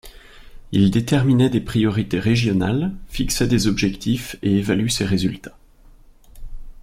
Il 0.71 0.89
déterminait 0.89 1.51
des 1.51 1.61
priorités 1.61 2.19
régionales, 2.19 2.91
fixait 3.09 3.45
des 3.45 3.67
objectifs 3.67 4.35
et 4.41 4.57
évalue 4.57 4.87
ses 4.89 5.05
résultats. 5.05 5.55